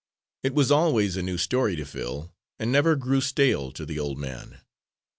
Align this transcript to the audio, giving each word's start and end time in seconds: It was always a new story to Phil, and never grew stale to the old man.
It 0.41 0.55
was 0.55 0.71
always 0.71 1.15
a 1.15 1.21
new 1.21 1.37
story 1.37 1.75
to 1.75 1.85
Phil, 1.85 2.33
and 2.57 2.71
never 2.71 2.95
grew 2.95 3.21
stale 3.21 3.71
to 3.73 3.85
the 3.85 3.99
old 3.99 4.17
man. 4.17 4.61